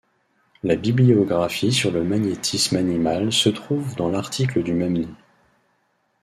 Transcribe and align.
La 0.63 0.75
bibliographie 0.77 1.71
sur 1.71 1.91
le 1.91 2.03
magnétisme 2.03 2.75
animal 2.75 3.31
se 3.31 3.49
trouve 3.49 3.95
dans 3.97 4.09
l'article 4.09 4.63
du 4.63 4.73
même 4.73 4.97
nom. 4.97 5.15